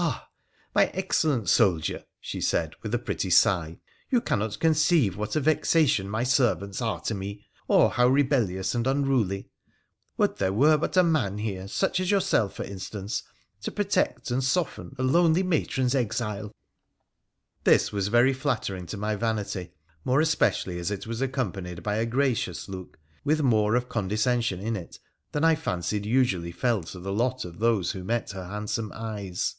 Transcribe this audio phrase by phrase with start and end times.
[0.10, 0.30] 'Ah!
[0.74, 3.78] my excellent soldier,' she said with a pretty sigh,'
[4.10, 8.86] you cannot conceive what a vexation my servants are to me, or how rebellious and
[8.86, 9.50] unruly!
[10.16, 13.24] Would there were but a man here, such as yourself for instance,
[13.60, 16.54] to protect and soften a lonely matron's exile.'
[17.64, 19.74] This was very flattering to my vanity,
[20.06, 24.62] more especially as it was accompanied by a gracious look, with more of con descension
[24.62, 24.98] in it
[25.32, 29.56] than I fancied usually fell to the lot of those who met her handsome eyes.